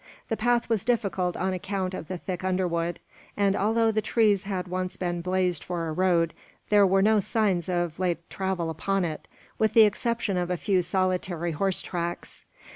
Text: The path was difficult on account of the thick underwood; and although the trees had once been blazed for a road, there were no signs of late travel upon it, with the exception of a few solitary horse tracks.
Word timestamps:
The 0.29 0.35
path 0.35 0.67
was 0.67 0.83
difficult 0.83 1.37
on 1.37 1.53
account 1.53 1.93
of 1.93 2.07
the 2.07 2.17
thick 2.17 2.43
underwood; 2.43 2.97
and 3.37 3.55
although 3.55 3.91
the 3.91 4.01
trees 4.01 4.45
had 4.45 4.67
once 4.67 4.97
been 4.97 5.21
blazed 5.21 5.63
for 5.63 5.87
a 5.87 5.91
road, 5.91 6.33
there 6.69 6.87
were 6.87 7.03
no 7.03 7.19
signs 7.19 7.69
of 7.69 7.99
late 7.99 8.27
travel 8.27 8.71
upon 8.71 9.05
it, 9.05 9.27
with 9.59 9.73
the 9.73 9.83
exception 9.85 10.37
of 10.37 10.49
a 10.49 10.57
few 10.57 10.81
solitary 10.81 11.51
horse 11.51 11.83
tracks. 11.83 12.45